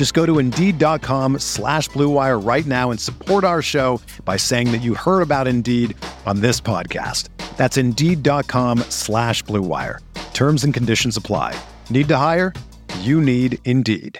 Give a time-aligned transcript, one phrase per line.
[0.00, 4.78] Just go to Indeed.com slash BlueWire right now and support our show by saying that
[4.78, 7.28] you heard about Indeed on this podcast.
[7.58, 9.98] That's Indeed.com slash BlueWire.
[10.32, 11.54] Terms and conditions apply.
[11.90, 12.54] Need to hire?
[13.00, 14.18] You need Indeed.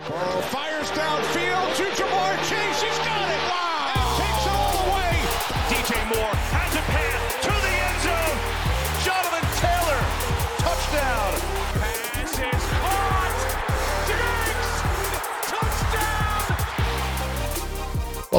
[0.00, 2.82] Fires downfield to Ja'Marr Chase.
[2.82, 3.38] He's got it.
[3.54, 4.16] Wow.
[4.18, 5.14] Takes it all the way.
[5.70, 6.34] DJ Moore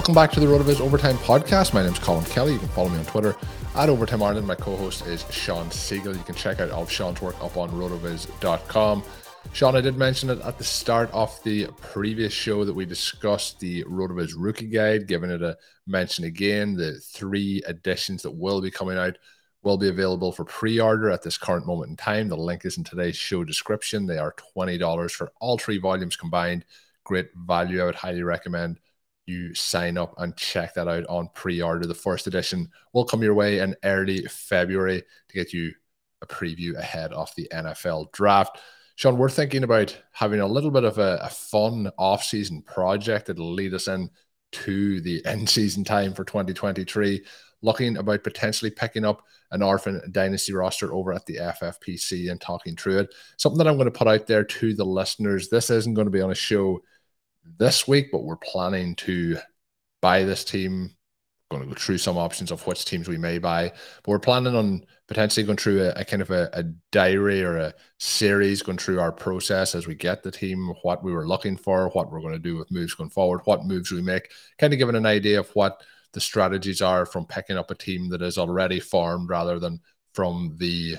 [0.05, 1.73] Welcome back to the RotoViz Overtime Podcast.
[1.73, 2.53] My name is Colin Kelly.
[2.53, 3.35] You can follow me on Twitter
[3.73, 4.45] at Overtime Ireland.
[4.45, 6.15] My co-host is Shawn Siegele.
[6.15, 9.03] You can check out all of Shawn's work up on rotoviz.com.
[9.53, 13.59] Shawn, I did mention it at the start of the previous show that we discussed
[13.59, 16.75] the RotoViz Rookie Guide, giving it a mention again.
[16.75, 19.17] The three editions that will be coming out
[19.63, 22.27] will be available for pre-order at this current moment in time.
[22.27, 24.05] The link is in today's show description.
[24.05, 26.63] They are $20 for all three volumes combined.
[27.05, 27.81] Great value.
[27.81, 28.77] I would highly recommend
[29.25, 31.85] you sign up and check that out on pre-order.
[31.85, 35.73] The first edition will come your way in early February to get you
[36.21, 38.59] a preview ahead of the NFL draft.
[38.95, 43.51] Shawn, we're thinking about having a little bit of a, a fun off-season project that'll
[43.51, 44.09] lead us in
[44.53, 47.23] to the end season time for 2023.
[47.61, 52.75] Looking about potentially picking up an orphan dynasty roster over at the FFPC and talking
[52.75, 53.15] through it.
[53.37, 55.49] Something that I'm going to put out there to the listeners.
[55.49, 56.81] This isn't going to be on a show
[57.57, 59.37] this week, but we're planning to
[60.01, 60.91] buy this team.
[61.51, 64.55] Going to go through some options of which teams we may buy, but we're planning
[64.55, 68.79] on potentially going through a, a kind of a, a, diary or a series, going
[68.79, 72.19] through our process as we get the team, what we were looking for, what we're
[72.19, 75.05] going to do with moves going forward, what moves we make, kind of giving an
[75.05, 75.83] idea of what
[76.13, 79.79] the strategies are from picking up a team that is already formed rather than
[80.13, 80.95] from the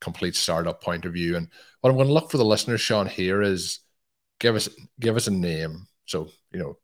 [0.00, 1.36] complete startup point of view.
[1.36, 1.48] And
[1.80, 3.80] what I'm going to look for the listeners, Shawn, here is
[4.42, 4.68] give us
[5.00, 5.86] give us a name.
[6.04, 6.76] So you know,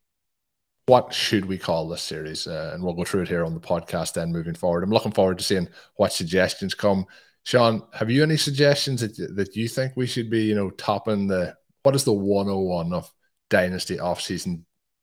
[0.87, 2.47] what should we call this series?
[2.47, 4.15] Uh, and we'll go through it here on the podcast.
[4.15, 7.05] Then moving forward, I'm looking forward to seeing what suggestions come.
[7.43, 11.27] Shawn, have you any suggestions that that you think we should be, you know, topping
[11.27, 13.11] the what is the 101 of
[13.51, 14.63] Dynasty offseason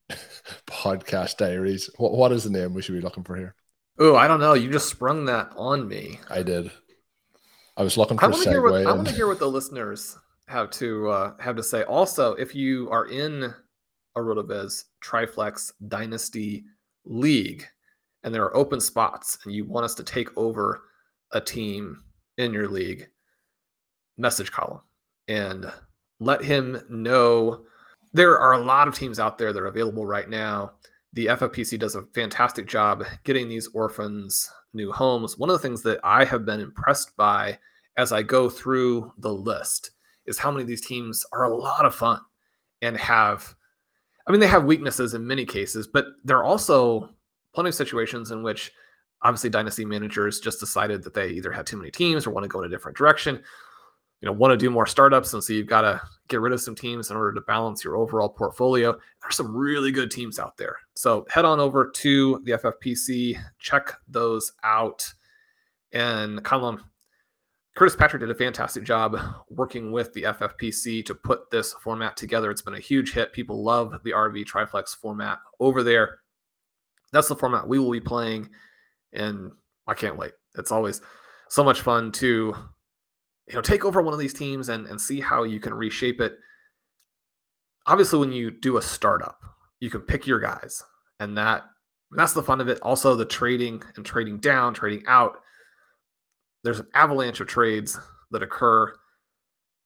[0.68, 1.90] podcast diaries?
[1.98, 3.54] What what is the name we should be looking for here?
[4.00, 4.54] Oh, I don't know.
[4.54, 6.20] You just sprung that on me.
[6.30, 6.72] I did.
[7.78, 8.46] I was looking for I a want segue.
[8.46, 11.64] to hear what I want to hear what the listeners have to uh, have to
[11.64, 11.84] say.
[11.84, 13.54] Also, if you are in
[14.16, 16.64] a Rotoviz Triflex Dynasty
[17.06, 17.66] League
[18.24, 20.84] and there are open spots and you want us to take over
[21.34, 22.04] a team
[22.38, 23.08] in your league,
[24.18, 24.80] message Colin
[25.28, 25.72] and
[26.20, 27.66] let him know
[28.14, 30.72] there are a lot of teams out there that are available right now.
[31.14, 35.38] The FFPC does a fantastic job getting these orphans new homes.
[35.38, 37.58] One of the things that I have been impressed by
[37.98, 39.92] as I go through the list
[40.26, 42.20] is how many of these teams are a lot of fun
[42.82, 43.56] and have
[44.28, 47.10] I mean they have weaknesses in many cases, but there are also
[47.54, 48.72] plenty of situations in which
[49.22, 52.48] obviously dynasty managers just decided that they either had too many teams or want to
[52.48, 53.42] go in a different direction.
[54.22, 56.62] You know, want to do more startups, and so you've got to get rid of
[56.62, 58.98] some teams in order to balance your overall portfolio.
[59.22, 60.78] There's some really good teams out there.
[60.96, 65.14] So head on over to the FFPC, check those out.
[65.92, 66.80] And Colin,
[67.76, 69.20] Curtis Patrick did a fantastic job
[69.50, 72.50] working with the FFPC to put this format together.
[72.50, 73.34] It's been a huge hit.
[73.34, 76.20] People love the RV Triflex format over there.
[77.12, 78.50] That's the format we will be playing,
[79.12, 79.52] and
[79.88, 80.32] I can't wait.
[80.58, 81.02] It's always
[81.50, 82.56] so much fun to
[83.48, 86.22] you know take over one of these teams and, and see how you can reshape
[86.22, 86.38] it.
[87.88, 89.40] Obviously, when you do a startup,
[89.82, 90.82] you can pick your guys,
[91.20, 91.64] and that
[92.12, 92.80] that's the fun of it.
[92.82, 95.40] Also, the trading and trading down, trading out
[96.66, 97.98] there's an avalanche of trades
[98.32, 98.94] that occur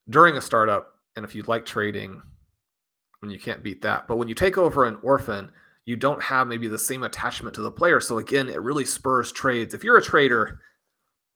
[0.10, 0.96] during a startup.
[1.16, 2.22] And if you like trading,
[3.20, 4.08] when you can't beat that.
[4.08, 5.52] But when you take over an orphan,
[5.86, 8.00] you don't have maybe the same attachment to the player.
[8.00, 9.74] So again, it really spurs trades.
[9.74, 10.60] If you're a trader,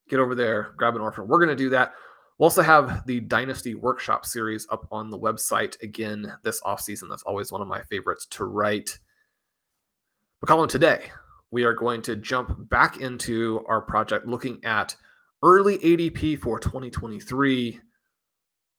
[0.08, 1.28] get over there, grab an orphan.
[1.28, 1.92] We're going to do that.
[2.38, 7.08] We'll also have the Dynasty Workshop series up on the website again this offseason.
[7.08, 8.98] That's always one of my favorites to write.
[10.40, 11.10] But Colin, today
[11.50, 14.96] we are going to jump back into our project looking at
[15.44, 17.78] early ADP for 2023.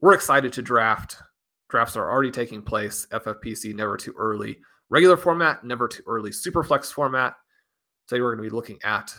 [0.01, 1.17] We're excited to draft.
[1.69, 3.06] Drafts are already taking place.
[3.12, 4.57] FFPC never too early.
[4.89, 6.31] Regular format, never too early.
[6.31, 7.35] Superflex format.
[8.07, 9.13] Today we're going to be looking at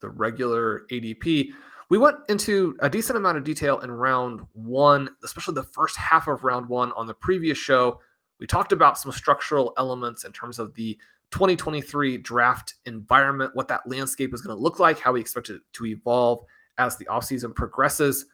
[0.00, 1.50] the regular ADP.
[1.90, 6.28] We went into a decent amount of detail in round one, especially the first half
[6.28, 8.00] of round one on the previous show.
[8.38, 10.98] We talked about some structural elements in terms of the
[11.32, 15.60] 2023 draft environment, what that landscape is going to look like, how we expect it
[15.74, 16.42] to evolve
[16.80, 18.26] as the offseason progresses.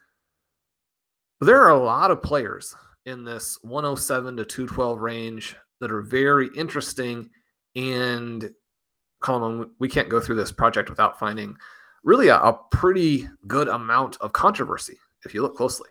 [1.41, 2.73] There are a lot of players
[3.05, 7.29] in this 107 to 212 range that are very interesting.
[7.75, 8.49] And
[9.19, 11.57] Colin, we can't go through this project without finding
[12.03, 15.89] really a, a pretty good amount of controversy if you look closely.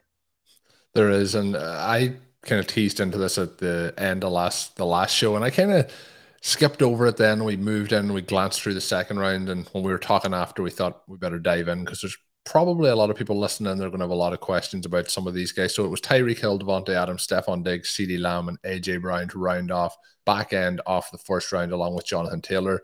[0.95, 4.77] There is, and uh, I kind of teased into this at the end of last
[4.77, 5.93] the last show, and I kind of
[6.41, 7.19] skipped over it.
[7.19, 10.33] Then we moved in, we glanced through the second round, and when we were talking
[10.33, 12.17] after, we thought we better dive in because there's
[12.47, 13.77] probably a lot of people listening.
[13.77, 15.75] They're going to have a lot of questions about some of these guys.
[15.75, 19.39] So it was Tyreek Hill, Davante Adams, Stefon Diggs, CeeDee Lamb, and AJ Brown to
[19.39, 22.83] round off back end off the first round, along with Jonathan Taylor.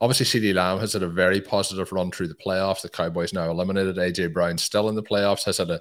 [0.00, 2.82] Obviously, CeeDee Lamb has had a very positive run through the playoffs.
[2.82, 3.96] The Cowboys now eliminated.
[3.96, 5.80] AJ Brown still in the playoffs, has had a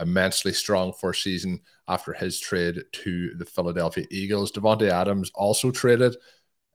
[0.00, 4.52] immensely strong first season after his trade to the Philadelphia Eagles.
[4.52, 6.16] Davante Adams also traded.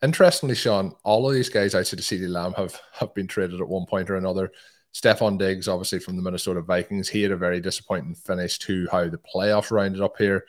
[0.03, 3.67] Interestingly, Sean, all of these guys outside of CeeDee Lamb have, have been traded at
[3.67, 4.51] one point or another.
[4.93, 9.07] Stefon Diggs, obviously from the Minnesota Vikings, he had a very disappointing finish to how
[9.07, 10.45] the playoffs rounded up here.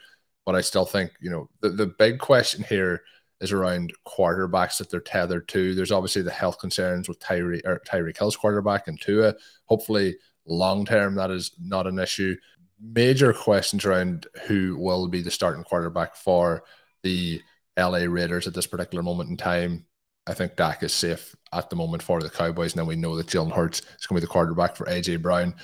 [0.47, 3.03] But I still think, you know, the, the big question here
[3.41, 5.75] is around quarterbacks that they're tethered to.
[5.75, 9.35] There's obviously the health concerns with Tyree or Tyreek Hill's quarterback and Tua.
[9.67, 12.37] Hopefully, long term, that is not an issue.
[12.81, 16.65] Major questions around who will be the starting quarterback for
[17.03, 17.41] the
[17.79, 19.85] LA Raiders at this particular moment in time.
[20.29, 22.77] I think Dak is safe at the moment for the Cowboys.
[22.77, 25.55] Now we know that Jalen Hurts is going to be the quarterback for AJ Brown.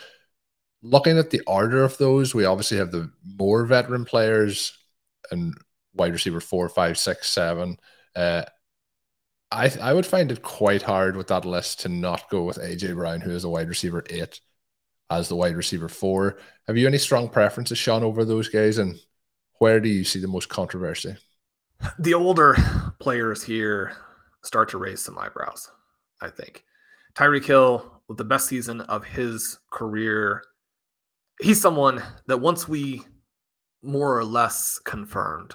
[0.83, 4.77] Looking at the order of those, we obviously have the more veteran players
[5.31, 5.55] and
[5.93, 7.77] wide receiver four, five, six, seven.
[8.17, 8.45] Uh,
[9.51, 12.95] I I would find it quite hard with that list to not go with AJ
[12.95, 14.41] Brown, who is a wide receiver eight,
[15.11, 16.39] as the wide receiver four.
[16.67, 18.99] Have you any strong preferences, Shawn, over those guys, and
[19.59, 21.17] where do you see the most controversy?
[21.99, 22.57] The older
[22.99, 23.95] players here
[24.45, 25.71] start to raise some eyebrows.
[26.21, 26.65] I think
[27.15, 30.43] Tyreek Hill, with the best season of his career,
[31.41, 33.03] he's someone that once we
[33.83, 35.55] more or less confirmed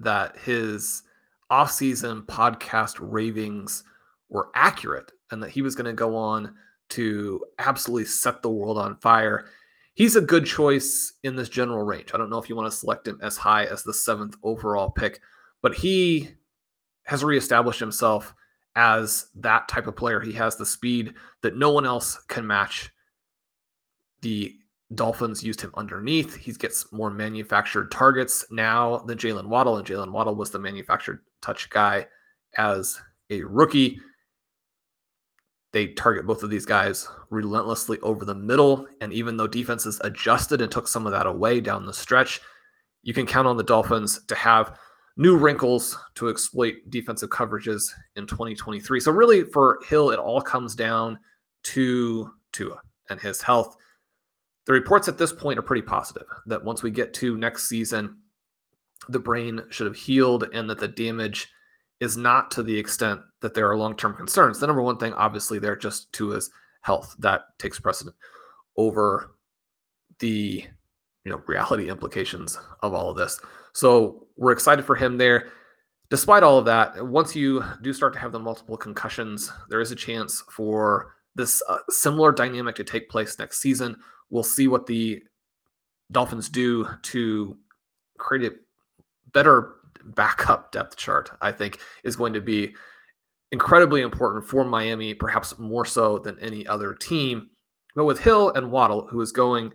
[0.00, 1.02] that his
[1.50, 3.84] off-season podcast ravings
[4.28, 6.54] were accurate and that he was going to go on
[6.88, 9.46] to absolutely set the world on fire.
[9.94, 12.10] He's a good choice in this general range.
[12.12, 14.90] I don't know if you want to select him as high as the seventh overall
[14.90, 15.20] pick,
[15.62, 16.28] but he
[17.06, 18.34] has reestablished himself
[18.74, 20.20] as that type of player.
[20.20, 22.90] He has the speed that no one else can match.
[24.22, 24.54] The
[24.94, 26.36] Dolphins used him underneath.
[26.36, 31.20] He gets more manufactured targets now than Jaylen Waddle, and Jaylen Waddle was the manufactured
[31.42, 32.06] touch guy
[32.56, 33.00] as
[33.30, 34.00] a rookie.
[35.72, 38.86] They target both of these guys relentlessly over the middle.
[39.00, 42.40] And even though defenses adjusted and took some of that away down the stretch,
[43.02, 44.78] you can count on the Dolphins to have
[45.16, 49.00] new wrinkles to exploit defensive coverages in 2023.
[49.00, 51.18] So, really, for Hill, it all comes down
[51.64, 53.76] to Tua and his health
[54.66, 58.18] the reports at this point are pretty positive that once we get to next season,
[59.08, 61.48] the brain should have healed and that the damage
[62.00, 64.58] is not to the extent that there are long term concerns.
[64.58, 66.50] The number one thing, obviously, there just to is
[66.82, 67.14] health.
[67.20, 68.16] That takes precedent
[68.76, 69.36] over
[70.18, 70.64] the
[71.24, 73.40] you know reality implications of all of this.
[73.76, 75.48] So we're excited for him there.
[76.10, 79.90] Despite all of that, once you do start to have the multiple concussions, there is
[79.90, 83.96] a chance for this uh, similar dynamic to take place next season
[84.30, 85.22] We'll see what the
[86.10, 87.56] Dolphins do to
[88.18, 88.56] create a
[89.32, 92.74] better backup depth chart, I think, is going to be
[93.52, 97.50] incredibly important for Miami, perhaps more so than any other team.
[97.94, 99.72] But with Hill and Waddle, who is going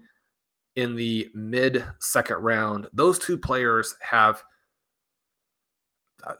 [0.75, 4.43] in the mid second round, those two players have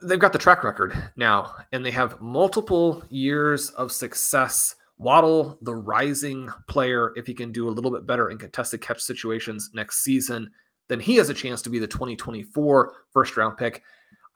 [0.02, 5.74] they've got the track record now and they have multiple years of success Waddle, the
[5.74, 10.04] rising player, if he can do a little bit better in contested catch situations next
[10.04, 10.48] season,
[10.88, 13.82] then he has a chance to be the 2024 first round pick.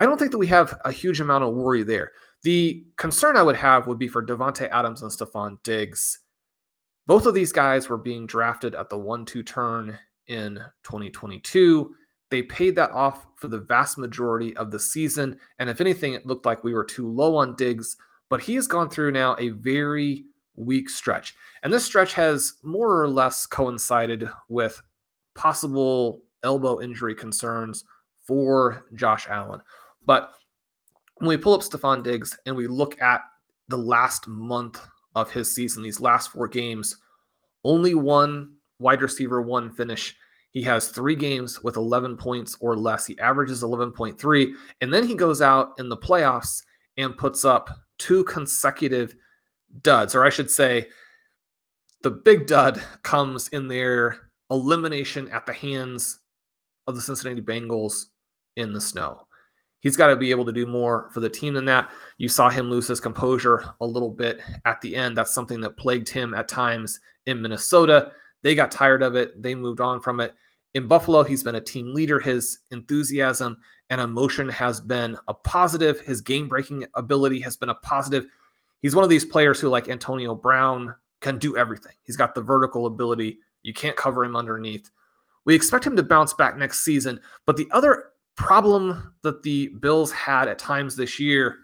[0.01, 2.11] I don't think that we have a huge amount of worry there.
[2.43, 6.19] The concern I would have would be for Davante Adams and Stefon Diggs.
[7.07, 11.95] Both of these guys were being drafted at the 1 2 turn in 2022.
[12.31, 15.39] They paid that off for the vast majority of the season.
[15.59, 17.97] And if anything, it looked like we were too low on Diggs,
[18.29, 20.25] but he has gone through now a very
[20.57, 21.35] weak stretch.
[21.63, 24.83] And this stretch has more or less coincided with
[25.35, 27.85] possible elbow injury concerns
[28.27, 29.61] for Josh Allen.
[30.05, 30.33] But
[31.19, 33.23] when we pull up Stefon Diggs and we look at
[33.69, 34.81] the last month
[35.17, 36.97] of his season, these last four games,
[37.65, 40.15] only one wide receiver one finish.
[40.51, 43.07] He has three games with 11 points or less.
[43.07, 44.53] He averages 11.3.
[44.81, 46.63] And then he goes out in the playoffs
[46.97, 49.17] and puts up two consecutive
[49.83, 50.89] duds, or I should say,
[52.03, 56.21] the big dud comes in their elimination at the hands
[56.87, 58.05] of the Cincinnati Bengals
[58.57, 59.26] in the snow.
[59.87, 61.93] He's got to be able to do more for the team than that.
[62.19, 65.17] You saw him lose his composure a little bit at the end.
[65.17, 68.11] That's something that plagued him at times in Minnesota.
[68.43, 70.35] They got tired of it, they moved on from it.
[70.75, 72.19] In Buffalo, he's been a team leader.
[72.19, 76.01] His enthusiasm and emotion has been a positive.
[76.01, 78.27] His game breaking ability has been a positive.
[78.83, 81.95] He's one of these players who, like Antonio Brown, can do everything.
[82.03, 83.39] He's got the vertical ability.
[83.63, 84.91] You can't cover him underneath.
[85.45, 87.21] We expect him to bounce back next season.
[87.47, 91.57] But the other problem that the Bills had at times this year,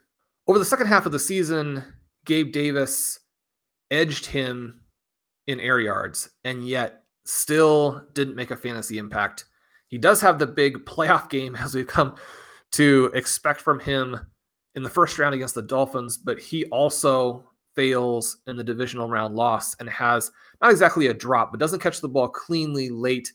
[0.47, 1.85] over the second half of the season,
[2.25, 3.19] Gabe Davis
[3.91, 4.81] edged him
[5.47, 9.45] in air yards and yet still didn't make a fantasy impact.
[9.89, 12.17] He does have the big playoff game as we've come
[12.73, 14.19] to expect from him
[14.75, 19.35] in the first round against the Dolphins, but he also fails in the divisional round
[19.35, 23.31] loss and has not exactly a drop, but doesn't catch the ball cleanly late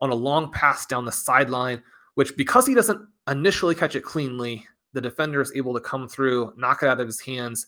[0.00, 1.82] on a long pass down the sideline,
[2.16, 6.52] which because he doesn't initially catch it cleanly, the defender is able to come through,
[6.56, 7.66] knock it out of his hands.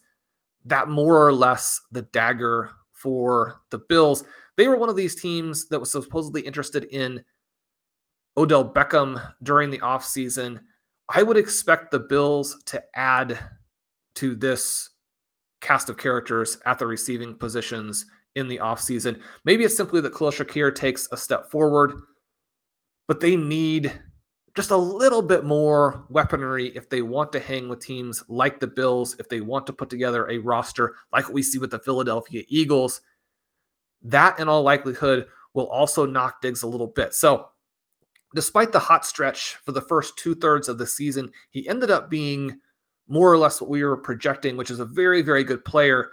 [0.64, 4.24] That more or less the dagger for the Bills.
[4.56, 7.22] They were one of these teams that was supposedly interested in
[8.36, 10.60] Odell Beckham during the offseason.
[11.10, 13.38] I would expect the Bills to add
[14.14, 14.90] to this
[15.60, 19.20] cast of characters at the receiving positions in the offseason.
[19.44, 21.92] Maybe it's simply that Khalil Shakir takes a step forward,
[23.06, 23.92] but they need
[24.58, 28.66] just a little bit more weaponry if they want to hang with teams like the
[28.66, 31.78] Bills, if they want to put together a roster like what we see with the
[31.78, 33.00] Philadelphia Eagles.
[34.02, 37.14] That, in all likelihood, will also knock Diggs a little bit.
[37.14, 37.50] So,
[38.34, 42.10] despite the hot stretch for the first two thirds of the season, he ended up
[42.10, 42.58] being
[43.06, 46.10] more or less what we were projecting, which is a very, very good player.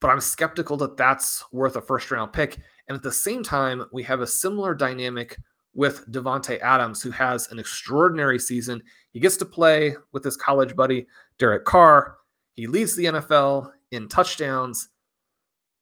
[0.00, 2.58] But I'm skeptical that that's worth a first round pick.
[2.86, 5.36] And at the same time, we have a similar dynamic
[5.76, 8.82] with Davante Adams, who has an extraordinary season.
[9.12, 11.06] He gets to play with his college buddy,
[11.38, 12.16] Derek Carr.
[12.54, 14.88] He leads the NFL in touchdowns.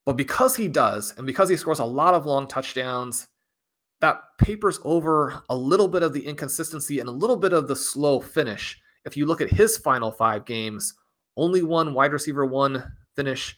[0.05, 3.29] But because he does, and because he scores a lot of long touchdowns,
[4.01, 7.77] that papers over a little bit of the inconsistency and a little bit of the
[7.77, 8.79] slow finish.
[9.05, 10.93] If you look at his final five games,
[11.37, 13.57] only one wide receiver one finish.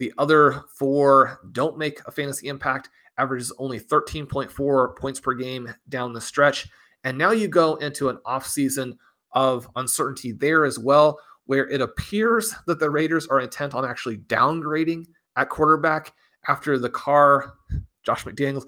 [0.00, 6.12] The other four don't make a fantasy impact averages only 13.4 points per game down
[6.12, 6.68] the stretch.
[7.04, 8.96] And now you go into an offseason
[9.32, 14.18] of uncertainty there as well, where it appears that the Raiders are intent on actually
[14.18, 15.06] downgrading
[15.36, 16.12] at quarterback
[16.48, 17.52] after the Carr,
[18.02, 18.66] Josh McDaniels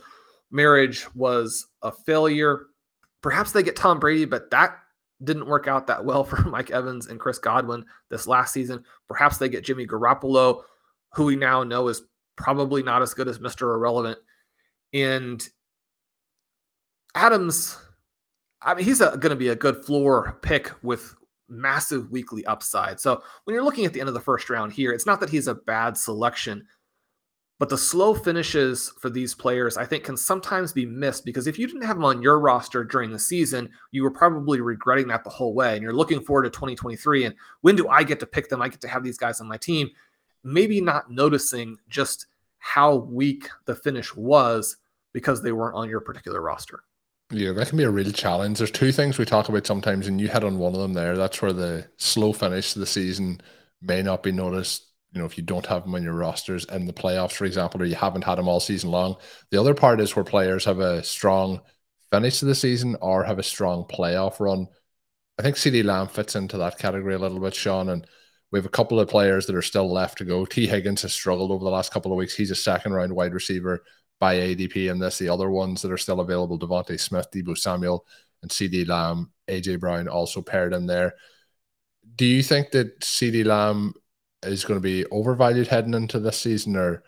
[0.51, 2.67] marriage was a failure.
[3.23, 4.77] Perhaps they get Tom Brady, but that
[5.23, 8.85] didn't work out that well for Mike Evans and Chris Godwin this last season.
[9.09, 10.63] Perhaps they get Jimmy Garoppolo,
[11.15, 12.03] who we now know is
[12.37, 13.75] probably not as good as Mr.
[13.75, 14.19] Irrelevant
[14.93, 15.47] and
[17.15, 17.79] Adams,
[18.63, 21.15] I mean, he's going to be a good floor pick with
[21.49, 23.01] massive weekly upside.
[23.01, 25.31] So when you're looking at the end of the first round here, it's not that
[25.31, 26.67] he's a bad selection,
[27.59, 31.59] but the slow finishes for these players, I think, can sometimes be missed because if
[31.59, 35.25] you didn't have them on your roster during the season, you were probably regretting that
[35.25, 35.75] the whole way.
[35.75, 38.63] And you're looking forward to 2023 and when do I get to pick them?
[38.63, 39.89] I get to have these guys on my team.
[40.45, 42.27] Maybe not noticing just
[42.69, 44.77] how weak the finish was
[45.15, 46.85] because they weren't on your particular roster.
[47.31, 48.59] Yeah, that can be a real challenge.
[48.59, 51.17] There's two things we talk about sometimes, and you hit on one of them there.
[51.17, 53.41] That's where the slow finish of the season
[53.81, 54.85] may not be noticed.
[55.13, 57.81] You know, if you don't have them on your rosters in the playoffs, for example,
[57.81, 59.17] or you haven't had them all season long.
[59.51, 61.63] The other part is where players have a strong
[62.11, 64.67] finish to the season or have a strong playoff run.
[65.39, 67.89] I think CeeDee Lamb fits into that category a little bit, Shawn.
[67.89, 68.07] And
[68.51, 70.47] we have a couple of players that are still left to go.
[70.47, 72.35] Tee Higgins has struggled over the last couple of weeks.
[72.35, 73.85] He's a second round wide receiver
[74.21, 78.07] by ADP, and this the other ones that are still available: DeVonta Smith, Deebo Samuel,
[78.43, 79.31] and CeeDee Lamb.
[79.49, 81.15] AJ Brown also paired in there.
[82.17, 83.95] Do you think that CeeDee Lamb
[84.43, 87.03] is going to be overvalued heading into this season, or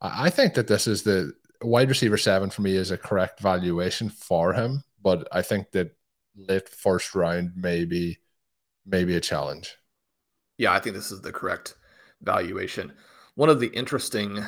[0.00, 4.08] I think that this is the wide receiver seven for me is a correct valuation
[4.10, 5.96] for him, but I think that
[6.36, 8.18] late first round may be
[8.84, 9.76] maybe a challenge.
[10.58, 11.74] Yeah, I think this is the correct
[12.22, 12.92] valuation.
[13.34, 14.42] One of the interesting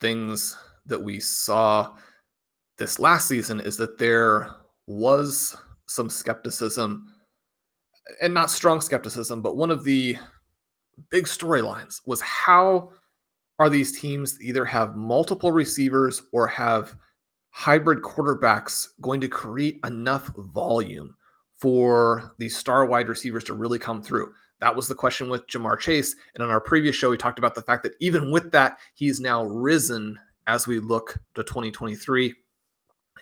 [0.00, 1.94] things that we saw
[2.78, 4.50] this last season is that there
[4.86, 7.12] was some skepticism
[8.22, 10.16] and not strong skepticism, but one of the
[11.10, 12.90] big storylines was how
[13.58, 16.96] are these teams either have multiple receivers or have
[17.50, 21.14] hybrid quarterbacks going to create enough volume
[21.58, 24.32] for these star wide receivers to really come through?
[24.60, 26.14] That was the question with Ja'Marr Chase.
[26.34, 29.20] And on our previous show, we talked about the fact that even with that, he's
[29.20, 32.34] now risen as we look to 2023.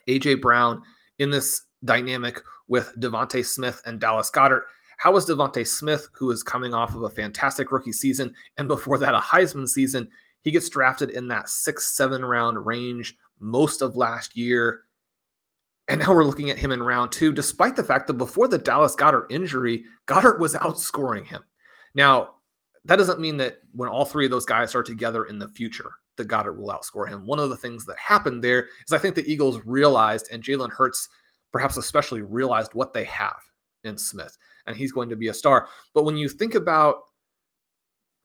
[0.08, 0.82] AJ Brown
[1.18, 4.62] in this dynamic with DeVonta Smith and Dallas Goedert.
[4.98, 8.98] How is DeVonta Smith, who is coming off of a fantastic rookie season and before
[8.98, 10.08] that a Heisman season,
[10.42, 14.82] he gets drafted in that six, seven round range most of last year.
[15.88, 18.58] And now we're looking at him in round two, despite the fact that before the
[18.58, 21.42] Dallas Goedert injury, Goedert was outscoring him.
[21.94, 22.34] Now,
[22.84, 25.92] that doesn't mean that when all three of those guys are together in the future,
[26.16, 27.26] that Goedert will outscore him.
[27.26, 30.70] One of the things that happened there is I think the Eagles realized, and Jalen
[30.70, 31.08] Hurts
[31.52, 33.38] perhaps especially realized what they have
[33.84, 35.68] in Smith, and he's going to be a star.
[35.94, 36.96] But when you think about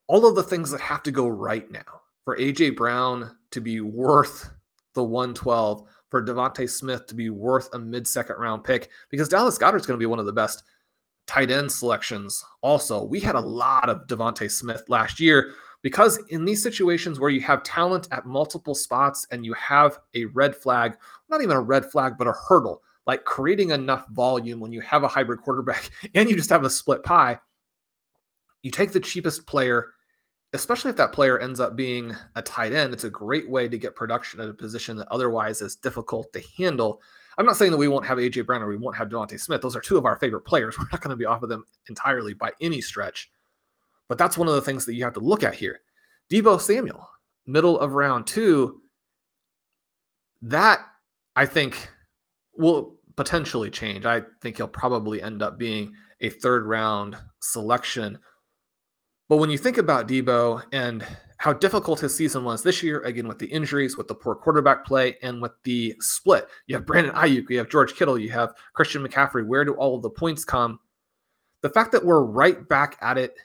[0.07, 3.79] all of the things that have to go right now for AJ Brown to be
[3.79, 4.51] worth
[4.93, 9.57] the 112, for DeVonta Smith to be worth a mid second round pick because Dallas
[9.57, 10.61] Goedert is going to be one of the best
[11.25, 12.45] tight end selections.
[12.61, 17.31] Also, we had a lot of DeVonta Smith last year because in these situations where
[17.31, 20.97] you have talent at multiple spots and you have a red flag,
[21.29, 25.03] not even a red flag, but a hurdle, like creating enough volume when you have
[25.03, 27.39] a hybrid quarterback and you just have a split pie,
[28.61, 29.87] you take the cheapest player
[30.53, 33.77] especially if that player ends up being a tight end, it's a great way to
[33.77, 37.01] get production at a position that otherwise is difficult to handle.
[37.37, 39.61] I'm not saying that we won't have AJ Brown or we won't have DeVonta Smith.
[39.61, 40.77] Those are two of our favorite players.
[40.79, 43.31] We're not going to be off of them entirely by any stretch.
[44.07, 45.81] But that's one of the things that you have to look at here.
[46.29, 47.09] Deebo Samuel,
[47.47, 48.81] middle of round two,
[50.43, 50.81] that
[51.35, 51.89] I think
[52.55, 54.05] will potentially change.
[54.05, 58.19] I think he'll probably end up being a third round selection
[59.29, 61.05] but when you think about Deebo and
[61.37, 64.85] how difficult his season was this year, again, with the injuries, with the poor quarterback
[64.85, 68.53] play, and with the split, you have Brandon Aiyuk, you have George Kittle, you have
[68.73, 69.45] Christian McCaffrey.
[69.45, 70.79] Where do all of the points come?
[71.61, 73.35] The fact that we're right back at it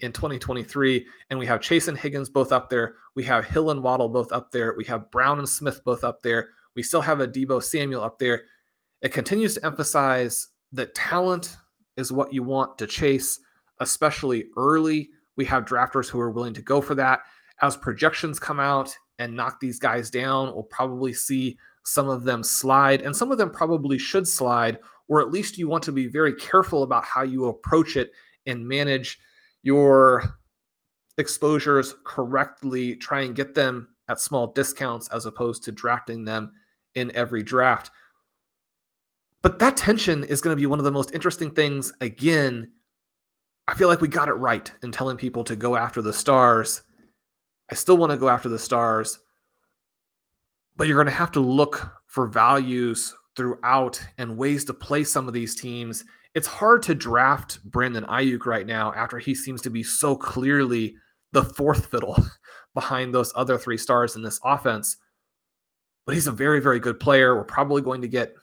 [0.00, 3.82] in 2023, and we have Chase and Higgins both up there, we have Hill and
[3.82, 7.20] Waddle both up there, we have Brown and Smith both up there, we still have
[7.20, 8.42] a Deebo Samuel up there.
[9.00, 11.56] It continues to emphasize that talent
[11.96, 13.40] is what you want to chase
[13.82, 15.10] especially early.
[15.36, 17.20] We have drafters who are willing to go for that.
[17.60, 22.42] As projections come out and knock these guys down, we'll probably see some of them
[22.42, 26.06] slide, and some of them probably should slide, or at least you want to be
[26.06, 28.12] very careful about how you approach it
[28.46, 29.18] and manage
[29.62, 30.38] your
[31.18, 32.96] exposures correctly.
[32.96, 36.52] Try and get them at small discounts as opposed to drafting them
[36.94, 37.90] in every draft.
[39.42, 42.70] But that tension is going to be one of the most interesting things, again,
[43.68, 46.82] I feel like we got it right in telling people to go after the stars.
[47.70, 49.18] I still want to go after the stars,
[50.76, 55.28] but you're going to have to look for values throughout and ways to play some
[55.28, 56.04] of these teams.
[56.34, 60.96] It's hard to draft Brandon Aiyuk right now after he seems to be so clearly
[61.32, 62.16] the fourth fiddle
[62.74, 64.96] behind those other three stars in this offense.
[66.04, 67.36] But he's a very, very good player.
[67.36, 68.34] We're probably going to get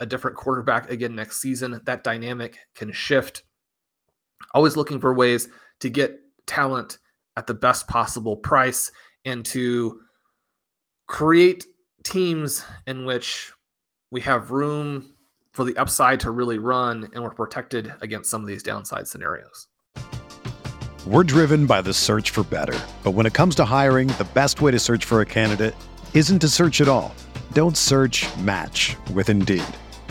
[0.00, 1.80] a different quarterback again next season.
[1.84, 3.42] That dynamic can shift
[4.54, 5.48] always looking for ways
[5.80, 6.98] to get talent
[7.36, 8.90] at the best possible price
[9.24, 10.00] and to
[11.06, 11.64] create
[12.02, 13.52] teams in which
[14.10, 15.14] we have room
[15.52, 19.68] for the upside to really run and we're protected against some of these downside scenarios.
[21.06, 22.78] We're driven by the search for better.
[23.04, 25.74] But when it comes to hiring, the best way to search for a candidate
[26.14, 27.14] isn't to search at all.
[27.52, 29.64] Don't search match with Indeed.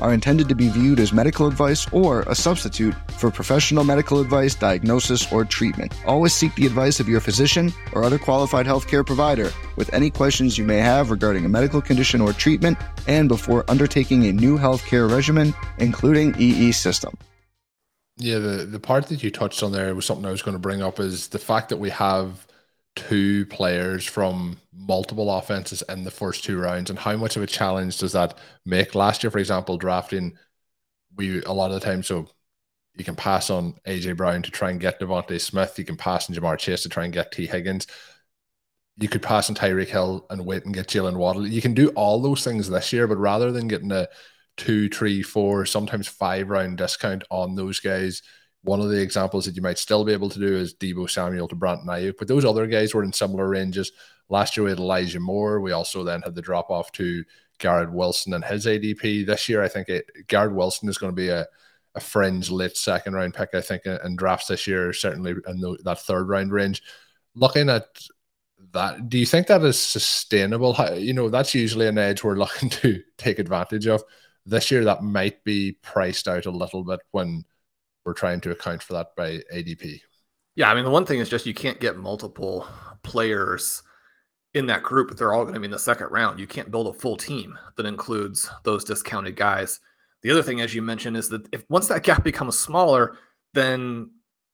[0.00, 4.54] are intended to be viewed as medical advice or a substitute for professional medical advice,
[4.54, 5.94] diagnosis, or treatment.
[6.06, 10.58] Always seek the advice of your physician or other qualified healthcare provider with any questions
[10.58, 15.10] you may have regarding a medical condition or treatment and before undertaking a new healthcare
[15.10, 17.16] regimen, including EE system.
[18.16, 20.58] Yeah, the, the part that you touched on there was something I was going to
[20.58, 22.46] bring up is the fact that we have
[23.00, 27.46] two players from multiple offenses in the first two rounds and how much of a
[27.46, 28.36] challenge does that
[28.66, 28.94] make?
[28.94, 30.36] Last year for example drafting
[31.16, 32.28] we a lot of the time so
[32.94, 36.28] you can pass on AJ Brown to try and get DeVonta Smith you can pass
[36.28, 37.86] on Ja'Marr Chase to try and get Tee Higgins.
[38.98, 41.46] You could pass on Tyreek Hill and wait and get Jaylen Waddle.
[41.46, 44.08] You can do all those things this year but rather than getting a
[44.58, 48.22] two three four sometimes five round discount on those guys
[48.62, 51.48] one of the examples that you might still be able to do is Deebo Samuel
[51.48, 53.92] to Brandon Aiyuk, but those other guys were in similar ranges.
[54.28, 55.60] Last year we had Elijah Moore.
[55.60, 57.24] We also then had the drop off to
[57.58, 59.26] Garrett Wilson and his ADP.
[59.26, 61.46] This year, I think it, Garrett Wilson is going to be a,
[61.94, 65.78] a fringe late second round pick, I think, in drafts this year, certainly in the,
[65.84, 66.82] that third round range.
[67.34, 67.86] Looking at
[68.72, 70.76] that, do you think that is sustainable?
[70.96, 74.02] You know, that's usually an edge we're looking to take advantage of.
[74.46, 77.44] This year, that might be priced out a little bit when
[78.04, 80.00] we're trying to account for that by ADP.
[80.56, 82.66] Yeah, I mean the one thing is just you can't get multiple
[83.02, 83.82] players
[84.54, 85.16] in that group.
[85.16, 86.40] They're all going to be in the second round.
[86.40, 89.80] You can't build a full team that includes those discounted guys.
[90.22, 93.16] The other thing, as you mentioned, is that if once that gap becomes smaller,
[93.54, 94.10] then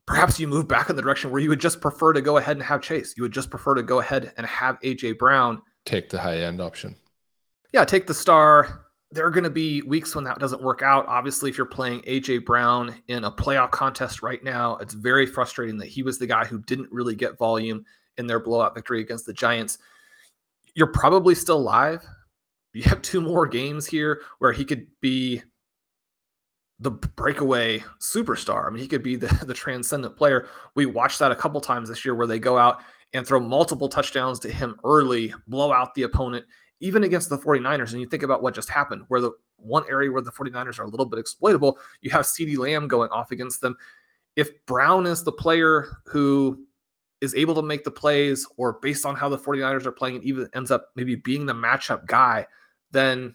[0.07, 2.57] perhaps you move back in the direction where you would just prefer to go ahead
[2.57, 3.15] and have Chase.
[3.17, 5.61] You would just prefer to go ahead and have AJ Brown.
[5.85, 6.97] Take the high end option.
[7.73, 8.86] Yeah, take the star
[9.17, 11.07] there are going to be weeks when that doesn't work out.
[11.09, 15.79] Obviously, if you're playing AJ Brown in a playoff contest right now, it's very frustrating
[15.79, 17.85] that he was the guy who didn't really get volume
[18.19, 19.79] in their blowout victory against the Giants.
[20.75, 22.05] You're probably still live.
[22.75, 25.43] You have two more games here where he could be
[26.79, 28.67] the breakaway superstar.
[28.67, 30.49] I mean, he could be the, the transcendent player.
[30.75, 32.83] We watched that a couple times this year where they go out
[33.15, 36.45] and throw multiple touchdowns to him early, blow out the opponent,
[36.81, 40.11] even against the 49ers, and you think about what just happened, where the one area
[40.11, 43.61] where the 49ers are a little bit exploitable, you have CeeDee Lamb going off against
[43.61, 43.77] them.
[44.37, 46.67] If Brown is the player who
[47.23, 50.25] is able to make the plays, or based on how the 49ers are playing, and
[50.25, 52.47] even ends up maybe being the matchup guy,
[52.91, 53.35] then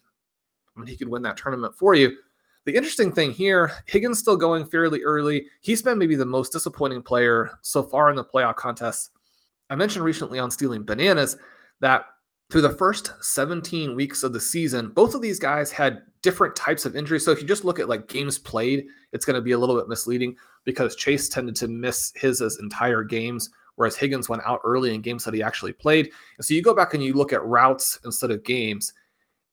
[0.76, 2.16] I mean, he could win that tournament for you.
[2.66, 5.48] The interesting thing here, Higgins still going fairly early.
[5.62, 9.10] He's been maybe the most disappointing player so far in the playoff contest.
[9.72, 11.38] I mentioned recently on Stealing Bananas
[11.80, 12.06] that
[12.52, 16.86] through the first 17 weeks of the season, both of these guys had different types
[16.86, 17.24] of injuries.
[17.24, 19.78] So if you just look at like games played, it's going to be a little
[19.78, 20.36] bit misleading
[20.66, 25.02] because Chase tended to miss his as entire games, whereas Higgins went out early in
[25.02, 26.12] games that he actually played.
[26.38, 28.94] And so you go back and you look at routes instead of games.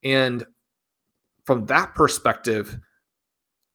[0.02, 0.44] And
[1.44, 2.78] from that perspective,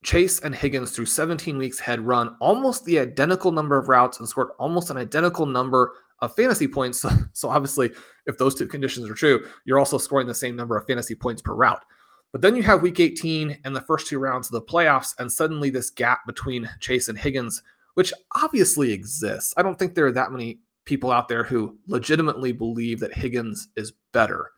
[0.03, 4.27] Chase and Higgins through 17 weeks had run almost the identical number of routes and
[4.27, 7.05] scored almost an identical number of fantasy points.
[7.35, 7.91] So obviously,
[8.25, 11.41] if those two conditions are true, you're also scoring the same number of fantasy points
[11.41, 11.83] per route.
[12.31, 15.31] But then you have week 18 and the first two rounds of the playoffs, and
[15.31, 17.61] suddenly this gap between Chase and Higgins,
[17.95, 19.53] which obviously exists.
[19.57, 23.69] I don't think there are that many people out there who legitimately believe that Higgins
[23.75, 24.51] is better.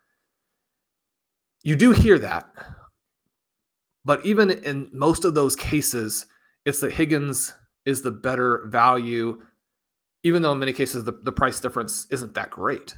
[1.63, 2.49] You do hear that.
[4.03, 6.27] But even in most of those cases,
[6.65, 7.53] it's that Higgins
[7.85, 9.41] is the better value
[10.25, 12.95] even though in many cases the, the price difference isn't that great.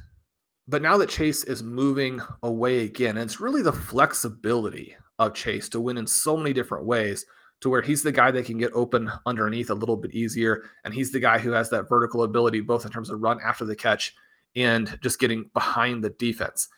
[0.66, 5.80] But now that Chase is moving away again, it's really the flexibility of Chase to
[5.80, 7.26] win in so many different ways
[7.60, 10.70] to where he's the guy that can get open underneath a little bit easier.
[10.84, 13.66] And he's the guy who has that vertical ability, both in terms of run after
[13.66, 14.14] the catch
[14.56, 16.68] and just getting behind the defense.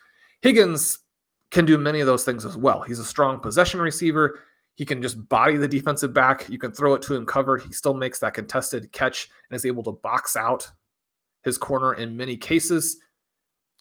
[0.43, 0.99] Higgins
[1.53, 2.81] can do many of those things as well.
[2.83, 4.41] He's a strong possession receiver.
[4.81, 6.49] He can just body the defensive back.
[6.49, 7.61] You can throw it to him covered.
[7.61, 10.71] He still makes that contested catch and is able to box out
[11.45, 12.99] his corner in many cases.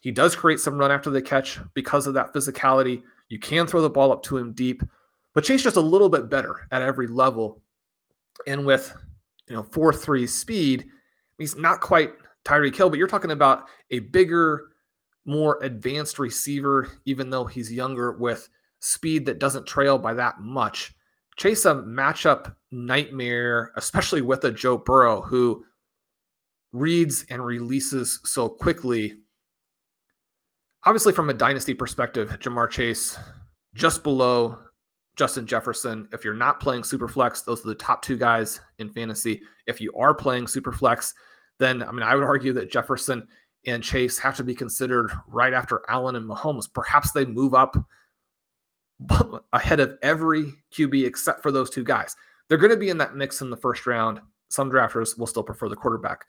[0.02, 3.02] He does create some run after the catch because of that physicality.
[3.30, 4.82] You can throw the ball up to him deep,
[5.32, 7.62] but Chase just a little bit better at every level.
[8.46, 8.94] And with
[9.48, 10.84] you know 4-3 speed,
[11.38, 12.12] he's not quite
[12.44, 14.72] Tyreek Hill, but you're talking about a bigger,
[15.24, 20.94] more advanced receiver, even though he's younger with speed that doesn't trail by that much.
[21.36, 25.64] Chase a matchup nightmare, especially with a Joe Burrow who
[26.72, 29.14] reads and releases so quickly
[30.84, 33.18] obviously from a dynasty perspective, Jamar Chase
[33.74, 34.58] just below
[35.16, 36.08] Justin Jefferson.
[36.12, 39.42] If you're not playing Superflex, those are the top two guys in fantasy.
[39.66, 41.12] If you are playing Superflex,
[41.58, 43.26] then I mean I would argue that Jefferson
[43.66, 46.72] and Chase have to be considered right after Allen and Mahomes.
[46.72, 47.76] Perhaps they move up
[49.52, 52.16] ahead of every QB except for those two guys.
[52.48, 54.20] They're going to be in that mix in the first round.
[54.48, 56.24] Some drafters will still prefer the quarterback.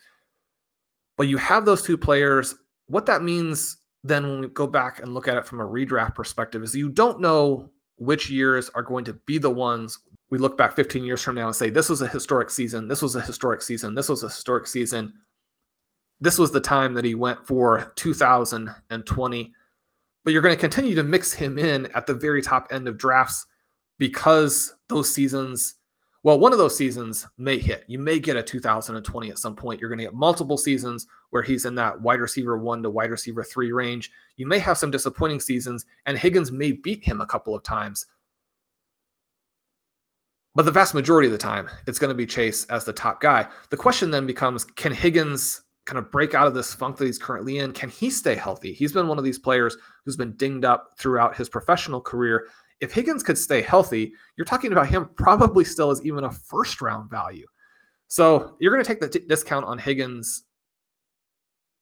[1.18, 2.56] But you have those two players.
[2.88, 6.16] What that means then when we go back and look at it from a redraft
[6.16, 10.58] perspective is you don't know which years are going to be the ones we look
[10.58, 13.22] back 15 years from now and say this was a historic season this was a
[13.22, 15.14] historic season this was a historic season
[16.20, 19.54] this was the time that he went for 2020
[20.24, 22.98] but you're going to continue to mix him in at the very top end of
[22.98, 23.46] drafts
[23.98, 25.76] because those seasons
[26.24, 27.84] well, one of those seasons may hit.
[27.88, 29.80] You may get a 2020 at some point.
[29.80, 33.10] You're going to get multiple seasons where he's in that wide receiver one to wide
[33.10, 34.12] receiver three range.
[34.38, 38.06] You may have some disappointing seasons, and Higgins may beat him a couple of times.
[40.54, 43.20] But the vast majority of the time, it's going to be Chase as the top
[43.20, 43.48] guy.
[43.72, 47.18] The question then becomes can Higgins kind of break out of this funk that he's
[47.18, 47.72] currently in?
[47.72, 48.74] Can he stay healthy?
[48.74, 52.48] He's been one of these players who's been dinged up throughout his professional career
[52.82, 56.82] if Higgins could stay healthy, you're talking about him probably still as even a first
[56.82, 57.46] round value.
[58.08, 60.44] So you're going to take the t- discount on Higgins,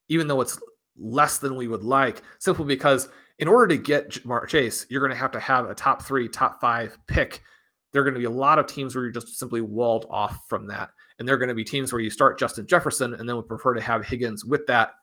[0.10, 0.60] even though it's
[0.98, 3.10] less than we would like, simply because
[3.40, 6.28] in order to get Ja'Marr Chase, you're going to have to have a top three,
[6.28, 7.42] top five pick.
[7.92, 10.48] There are going to be a lot of teams where you're just simply walled off
[10.50, 10.92] from that.
[11.20, 13.74] And they're going to be teams where you start Justin Jefferson and then would prefer
[13.74, 14.94] to have Higgins with that.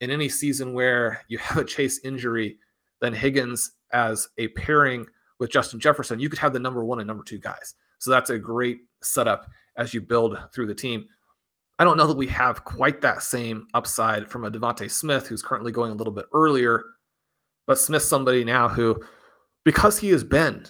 [0.00, 2.58] In any season where you have a Chase injury,
[3.00, 5.06] then Higgins as a pairing
[5.38, 7.74] with Justin Jefferson, you could have the number one and number two guys.
[7.98, 11.06] So that's a great setup as you build through the team.
[11.78, 15.42] I don't know that we have quite that same upside from a DeVonta Smith, who's
[15.42, 16.84] currently going a little bit earlier,
[17.66, 19.00] but Smith's somebody now who,
[19.64, 20.66] because he has been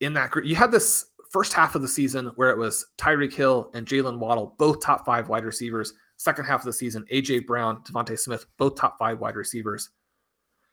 [0.00, 3.34] in that group, you had this first half of the season where it was Tyreek
[3.34, 5.92] Hill and Jaylen Waddle, both top five wide receivers.
[6.16, 9.90] Second half of the season, AJ Brown, DeVonta Smith, both top five wide receivers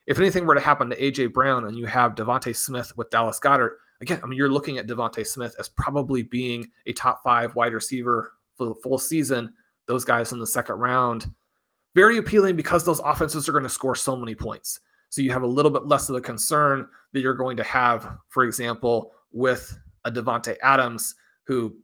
[0.06, 3.40] if anything were to happen to AJ Brown and you have DeVonta Smith with Dallas
[3.40, 7.56] Goedert, again, I mean, you're looking at DeVonta Smith as probably being a top five
[7.56, 9.54] wide receiver for the full season.
[9.88, 11.28] Those guys in the second round,
[11.96, 14.80] very appealing because those offenses are going to score so many points.
[15.10, 18.18] So you have a little bit less of a concern that you're going to have,
[18.30, 21.76] for example, with a Davante Adams who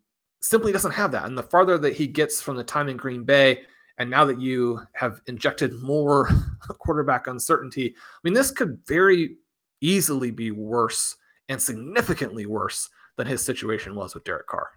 [0.41, 1.25] simply doesn't have that.
[1.25, 3.61] And the farther that he gets from the time in Green Bay,
[3.97, 6.29] and now that you have injected more
[6.79, 9.35] quarterback uncertainty, I mean, this could very
[9.81, 11.15] easily be worse
[11.49, 14.69] and significantly worse than his situation was with Derek Carr.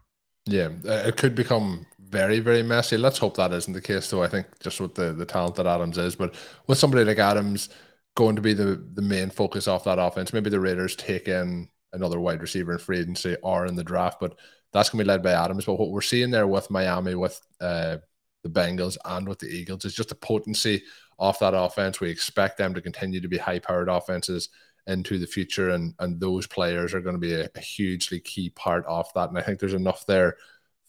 [0.46, 2.96] Yeah, uh, it could become very, very messy.
[2.96, 4.22] Let's hope that isn't the case, though.
[4.22, 6.34] I think just with the, the talent that Adams is, but
[6.66, 7.68] with somebody like Adams
[8.16, 11.68] going to be the, the main focus off that offense, maybe the Raiders take in
[11.92, 14.38] another wide receiver in free agency or in the draft, but
[14.72, 15.64] that's going to be led by Adams.
[15.64, 17.98] But what we're seeing there with Miami, with uh,
[18.42, 19.84] the Bengals and with the Eagles.
[19.84, 20.82] is just a potency
[21.18, 22.00] off that offense.
[22.00, 24.48] We expect them to continue to be high powered offenses
[24.86, 28.50] into the future, and and those players are going to be a, a, hugely key
[28.50, 29.28] part of that.
[29.28, 30.36] And I think there's enough there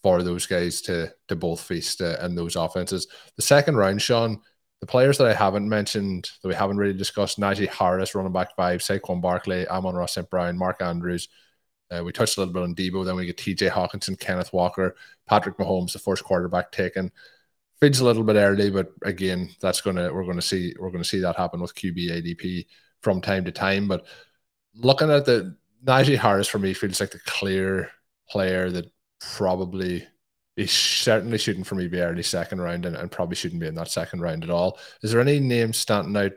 [0.02, 3.08] for those guys to to both feast uh, in those offenses.
[3.36, 4.42] The second round, Shawn,
[4.84, 8.54] the players that I haven't mentioned that we haven't really discussed: Najee Harris, running back
[8.58, 10.30] five, Saquon Barkley, Amon-Ra, St.
[10.30, 11.30] Brown, Mark Andrews.
[11.90, 13.06] Uh, we touched a little bit on Deebo.
[13.06, 13.70] Then we get T.J.
[13.70, 14.96] Hockenson, Kenneth Walker,
[15.28, 17.12] Patrick Mahomes, the first quarterback taken
[17.84, 21.20] feels a little bit early, but again, that's gonna we're gonna see we're gonna see
[21.20, 22.66] that happen with QB ADP
[23.02, 23.90] from time to time.
[23.90, 24.06] But
[24.74, 27.90] looking at the Najee Harris for me feels like the clear
[28.30, 30.08] player that probably
[30.56, 33.76] is certainly shooting for me be early second round and, and probably shouldn't be in
[33.76, 34.78] that second round at all.
[35.02, 36.34] Is there any names standing out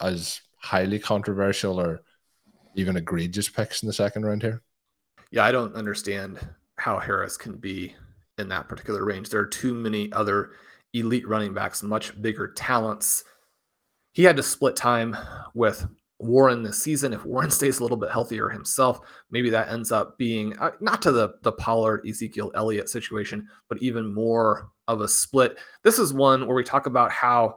[0.00, 2.02] as highly controversial or
[2.74, 4.62] even egregious picks in the second round here.
[5.30, 6.38] Yeah, I don't understand
[6.76, 7.94] how Harris can be
[8.38, 9.30] in that particular range.
[9.30, 10.50] There are too many other
[10.92, 13.24] elite running backs, much bigger talents.
[14.12, 15.16] He had to split time
[15.54, 15.86] with
[16.18, 17.12] Warren this season.
[17.12, 19.00] If Warren stays a little bit healthier himself,
[19.30, 23.82] maybe that ends up being uh, not to the the Pollard Ezekiel Elliott situation, but
[23.82, 25.58] even more of a split.
[25.82, 27.56] This is one where we talk about how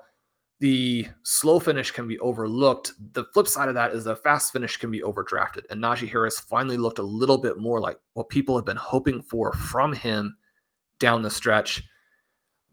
[0.60, 2.94] the slow finish can be overlooked.
[3.14, 5.64] The flip side of that is the fast finish can be overdrafted.
[5.70, 9.22] And Najee Harris finally looked a little bit more like what people have been hoping
[9.22, 10.36] for from him
[11.00, 11.82] down the stretch.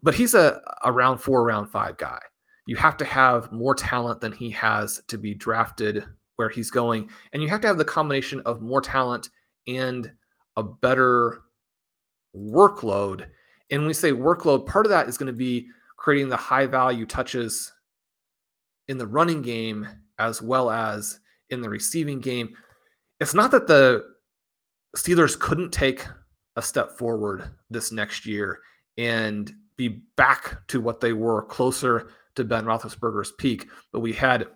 [0.02, 2.18] But he's a, a round four, round five guy.
[2.66, 6.04] You have to have more talent than he has to be drafted
[6.36, 7.08] where he's going.
[7.32, 9.30] And you have to have the combination of more talent
[9.66, 10.10] and
[10.56, 11.42] a better
[12.36, 13.26] workload.
[13.70, 16.66] And when we say workload, part of that is going to be creating the high
[16.66, 17.72] value touches
[18.88, 19.86] in the running game
[20.18, 22.54] as well as in the receiving game.
[23.20, 24.04] It's not that the
[24.96, 26.04] Steelers couldn't take
[26.56, 28.60] a step forward this next year
[28.96, 33.68] and be back to what they were closer to Ben Roethlisberger's peak.
[33.92, 34.46] But we had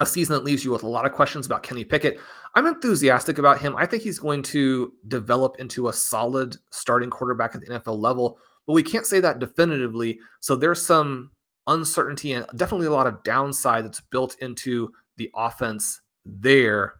[0.00, 2.20] a season that leaves you with a lot of questions about Kenny Pickett.
[2.54, 3.76] I'm enthusiastic about him.
[3.76, 8.38] I think he's going to develop into a solid starting quarterback at the NFL level,
[8.66, 10.18] but we can't say that definitively.
[10.40, 11.30] So there's some
[11.66, 16.94] uncertainty and definitely a lot of downside that's built into the offense there.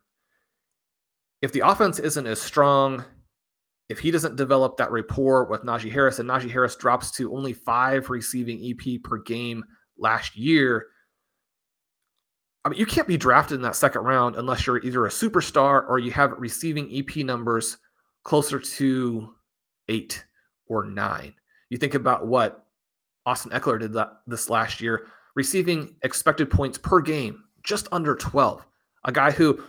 [1.42, 3.04] If the offense isn't as strong
[3.90, 7.52] if he doesn't develop that rapport with Najee Harris, and Najee Harris drops to only
[7.52, 9.64] five receiving EP per game
[10.00, 10.86] last year,
[12.64, 15.88] I mean, you can't be drafted in that second round unless you're either a superstar
[15.88, 17.78] or you have receiving EP numbers
[18.24, 19.34] closer to
[19.88, 20.24] eight
[20.66, 21.34] or nine.
[21.70, 22.66] You think about what
[23.24, 28.66] Austin Ekeler did that this last year, receiving expected points per game just under 12.
[29.04, 29.62] A guy who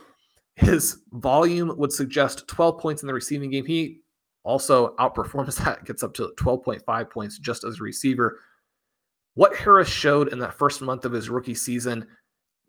[0.55, 3.65] his volume would suggest 12 points in the receiving game.
[3.65, 4.01] He
[4.43, 8.39] also outperforms that, gets up to 12.5 points just as a receiver.
[9.33, 12.07] What Harris showed in that first month of his rookie season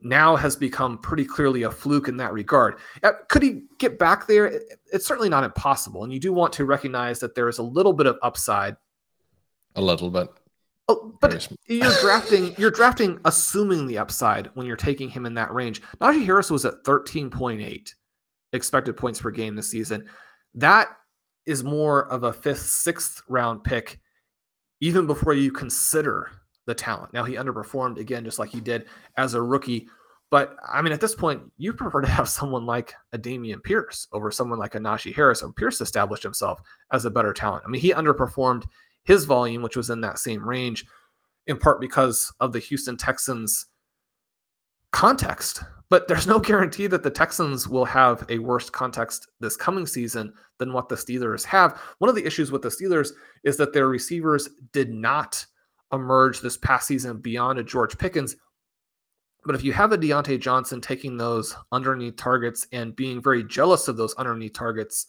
[0.01, 2.77] now has become pretty clearly a fluke in that regard.
[3.03, 4.61] Uh, could he get back there?
[4.93, 6.05] It's certainly not impossible.
[6.05, 8.77] And you do want to recognize that there is a little bit of upside.
[9.77, 10.29] A little bit.
[10.89, 15.53] Oh, but you're drafting, you're drafting assuming the upside when you're taking him in that
[15.53, 15.83] range.
[16.01, 17.95] Najee Harris was at 13.8
[18.53, 20.07] expected points per game this season.
[20.55, 20.89] That
[21.47, 24.01] is more of a fifth, sixth round pick,
[24.81, 26.31] even before you consider
[26.67, 27.13] the talent.
[27.13, 29.89] Now he underperformed again, just like he did as a rookie.
[30.31, 34.09] But I mean, at this point, you prefer to have someone like a Dameon Pierce
[34.13, 35.43] over someone like a Najee Harris.
[35.43, 36.61] And Pierce established himself
[36.93, 37.65] as a better talent.
[37.67, 38.65] I mean, he underperformed
[39.05, 40.85] his volume, which was in that same range,
[41.47, 43.67] in part because of the Houston Texans
[44.93, 49.87] context but there's no guarantee that the Texans will have a worse context this coming
[49.87, 51.79] season than what the Steelers have.
[51.99, 53.11] One of the issues with the Steelers
[53.45, 55.45] is that their receivers did not
[55.93, 58.37] emerge this past season beyond a George Pickens.
[59.45, 63.89] But if you have a Diontae Johnson taking those underneath targets and being very jealous
[63.89, 65.07] of those underneath targets,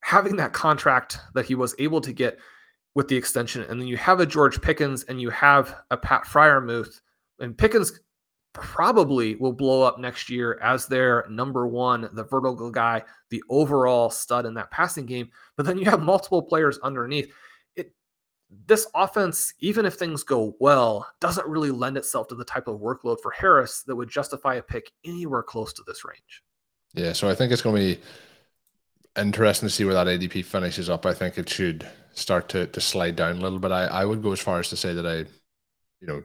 [0.00, 2.38] having that contract that he was able to get
[2.94, 6.24] with the extension, and then you have a George Pickens and you have a Pat
[6.24, 7.00] Freiermuth,
[7.38, 8.00] and Pickens
[8.54, 14.08] probably will blow up next year as their number one, the vertical guy, the overall
[14.08, 15.28] stud in that passing game.
[15.58, 17.30] But then you have multiple players underneath.
[18.66, 22.80] This offense, even if things go well, doesn't really lend itself to the type of
[22.80, 26.42] workload for Harris that would justify a pick anywhere close to this range.
[26.94, 28.02] Yeah, so I think it's going to be
[29.20, 31.06] interesting to see where that ADP finishes up.
[31.06, 33.72] I think it should start to to slide down a little bit.
[33.72, 35.26] I, I would go as far as to say that I
[36.00, 36.22] you know,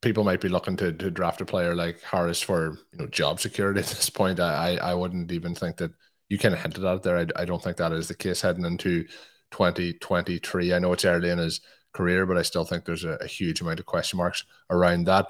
[0.00, 3.40] people might be looking to, to draft a player like Harris for you know job
[3.40, 4.40] security at this point.
[4.40, 5.92] I I wouldn't even think that
[6.28, 7.18] you kind of hinted at it there.
[7.18, 9.06] I, I don't think that is the case heading into
[9.52, 10.74] 2023.
[10.74, 11.60] I know it's early in his
[11.92, 15.28] career, but I still think there's a, a huge amount of question marks around that.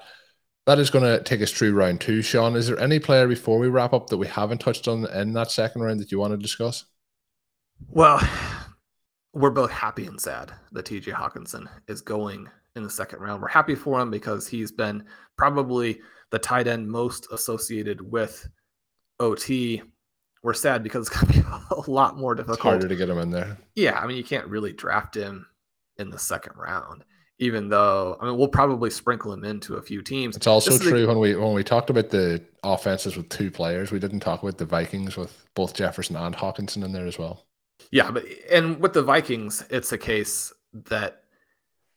[0.65, 2.21] That is going to take us through round two.
[2.21, 5.33] Shawn, is there any player before we wrap up that we haven't touched on in
[5.33, 6.85] that second round that you want to discuss?
[7.89, 8.25] Well,
[9.33, 13.41] we're both happy and sad that TJ Hockenson is going in the second round.
[13.41, 15.03] We're happy for him because he's been
[15.37, 15.99] probably
[16.31, 18.47] the tight end most associated with
[19.19, 19.81] OT.
[20.43, 22.57] We're sad because it's going to be a lot more difficult.
[22.57, 23.57] It's harder to get him in there.
[23.75, 25.47] Yeah, I mean, you can't really draft him
[25.97, 27.03] in the second round,
[27.39, 30.35] even though I mean we'll probably sprinkle him into a few teams.
[30.35, 33.91] It's also true a, when we when we talked about the offenses with two players,
[33.91, 37.45] we didn't talk about the Vikings with both Jefferson and Hockenson in there as well.
[37.91, 41.22] Yeah, but and with the Vikings, it's a case that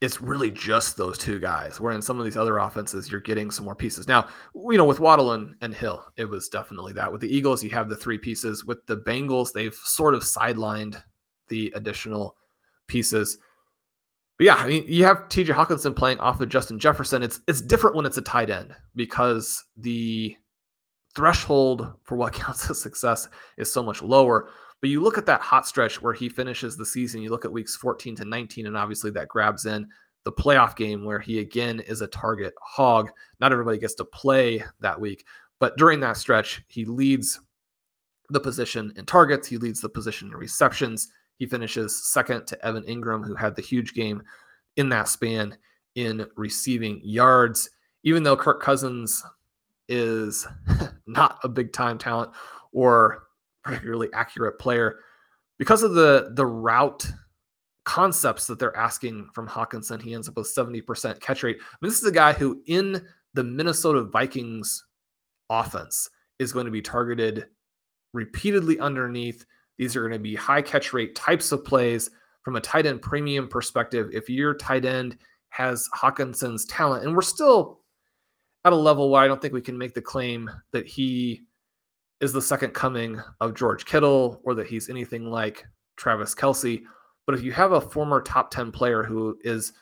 [0.06, 1.80] it's really just those two guys.
[1.80, 4.06] Where in some of these other offenses, you're getting some more pieces.
[4.06, 7.10] Now, you know, with Waddle and, and Hill, it was definitely that.
[7.10, 8.64] With the Eagles, you have the three pieces.
[8.64, 11.02] With the Bengals, they've sort of sidelined
[11.48, 12.36] the additional
[12.86, 13.38] pieces.
[14.38, 17.22] But yeah, I mean, you have TJ Hockenson playing off of Justin Jefferson.
[17.22, 20.36] It's it's different when it's a tight end because the
[21.16, 24.50] threshold for what counts as success is so much lower.
[24.86, 27.50] But you look at that hot stretch where he finishes the season, you look at
[27.50, 29.84] weeks 14 to 19, and obviously that grabs in
[30.22, 33.10] the playoff game where he again is a target hog.
[33.40, 35.24] Not everybody gets to play that week,
[35.58, 37.40] but during that stretch, he leads
[38.30, 41.08] the position in targets, he leads the position in receptions.
[41.34, 44.22] He finishes second to Evan Engram, who had the huge game
[44.76, 45.58] in that span
[45.96, 47.68] in receiving yards.
[48.04, 49.20] Even though Kirk Cousins
[49.88, 50.46] is
[51.08, 52.30] not a big time talent
[52.70, 53.25] or
[53.66, 55.00] particularly accurate player
[55.58, 57.06] because of the the route
[57.84, 60.02] concepts that they're asking from Hockenson.
[60.02, 61.56] He ends up with 70% catch rate.
[61.60, 64.84] I mean, this is a guy who in the Minnesota Vikings
[65.48, 66.10] offense
[66.40, 67.46] is going to be targeted
[68.12, 69.46] repeatedly underneath.
[69.78, 72.10] These are going to be high catch rate types of plays
[72.42, 74.10] from a tight end premium perspective.
[74.12, 75.16] If your tight end
[75.50, 77.80] has Hockenson's talent, and we're still
[78.64, 81.42] at a level where I don't think we can make the claim that he
[82.20, 85.64] is the second coming of George Kittle or that he's anything like
[85.96, 86.82] Travis Kelce.
[87.26, 89.72] But if you have a former top 10 player who is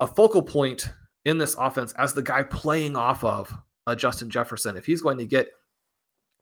[0.00, 0.90] a focal point
[1.24, 3.52] in this offense as the guy playing off of
[3.86, 5.48] uh, Justin Jefferson, if he's going to get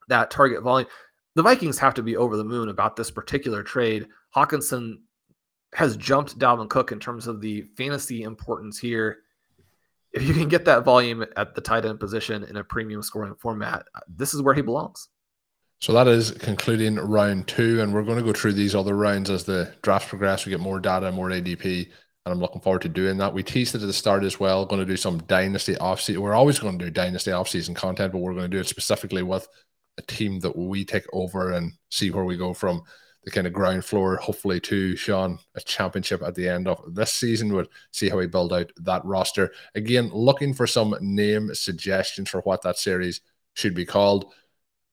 [0.08, 0.88] that target volume,
[1.34, 4.06] the Vikings have to be over the moon about this particular trade.
[4.34, 5.00] Hockenson
[5.74, 9.18] has jumped Dalvin Cook in terms of the fantasy importance here.
[10.12, 13.34] If you can get that volume at the tight end position in a premium scoring
[13.34, 15.08] format, uh, this is where he belongs.
[15.80, 19.28] So that is concluding round two, and we're going to go through these other rounds
[19.28, 20.46] as the drafts progress.
[20.46, 23.34] We get more data, more ADP, and I'm looking forward to doing that.
[23.34, 24.64] We teased it at the start as well.
[24.64, 26.18] Going to do some dynasty offseason.
[26.18, 29.22] We're always going to do dynasty offseason content, but we're going to do it specifically
[29.22, 29.46] with
[29.98, 32.82] a team that we take over and see where we go from
[33.24, 37.12] the kind of ground floor, hopefully to Sean a championship at the end of this
[37.12, 37.52] season.
[37.52, 39.52] Would see how we build out that roster.
[39.74, 43.20] Again, looking for some name suggestions for what that series
[43.54, 44.32] should be called.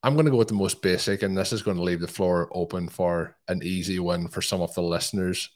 [0.04, 2.08] I'm going to go with the most basic, and this is going to leave the
[2.08, 5.50] floor open for an easy win for some of the listeners.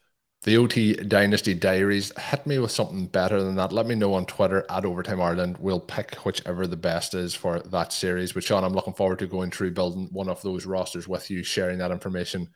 [0.43, 3.73] The OT Dynasty Diaries hit me with something better than that.
[3.73, 5.57] Let me know on Twitter at Overtime Ireland.
[5.59, 8.31] We'll pick whichever the best is for that series.
[8.31, 11.43] But Shawn, I'm looking forward to going through building one of those rosters with you,
[11.43, 12.47] sharing that information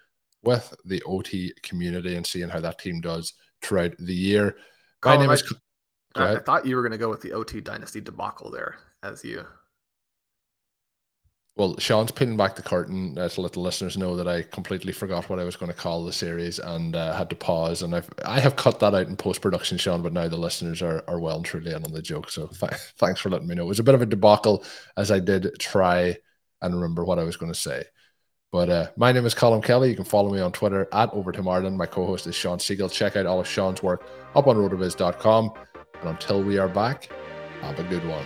[0.43, 4.55] with the OT community and seeing how that team does throughout the year.
[5.03, 5.43] My name is.
[6.15, 9.25] I, I thought you were going to go with the OT Dynasty debacle there as
[9.25, 9.45] you
[11.57, 14.93] well, Shawn's pinning back the curtain uh, to let the listeners know that I completely
[14.93, 17.81] forgot what I was going to call the series and uh, had to pause.
[17.81, 20.01] And I've I have cut that out in post production, Shawn.
[20.01, 22.31] But now the listeners are are well and truly in on the joke.
[22.31, 23.63] So th- thanks for letting me know.
[23.63, 24.63] It was a bit of a debacle
[24.95, 26.17] as I did try
[26.61, 27.83] and remember what I was going to say.
[28.51, 29.89] But uh, my name is Colin Kelly.
[29.89, 31.77] You can follow me on Twitter at Overtime Ireland.
[31.77, 32.91] My co-host is Shawn Siegele.
[32.91, 35.51] Check out all of Shawn's work up on rotoviz.com.
[36.01, 37.09] And until we are back,
[37.61, 38.25] have a good one.